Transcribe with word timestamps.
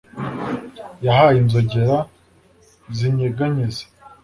Yahaye 1.05 1.37
inzogera 1.41 1.97
zinyeganyeza 2.97 3.83